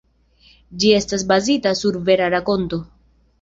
[0.83, 2.81] Ĝi estas bazita sur vera rakonto.